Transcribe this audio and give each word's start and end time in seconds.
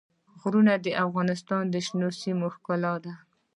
غرونه 0.39 0.73
د 0.85 0.87
افغانستان 1.05 1.63
د 1.69 1.75
شنو 1.87 2.09
سیمو 2.21 2.47
ښکلا 2.55 2.93
ده. 3.03 3.13